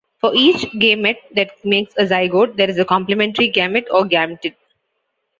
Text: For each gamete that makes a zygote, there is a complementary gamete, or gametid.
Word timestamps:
For 0.19 0.31
each 0.33 0.63
gamete 0.79 1.19
that 1.35 1.63
makes 1.63 1.93
a 1.95 2.05
zygote, 2.07 2.55
there 2.57 2.67
is 2.67 2.79
a 2.79 2.85
complementary 2.85 3.51
gamete, 3.51 3.85
or 3.91 4.05
gametid. 4.05 4.55